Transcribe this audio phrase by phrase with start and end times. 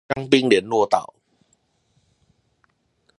[0.15, 1.13] 彰濱聯絡道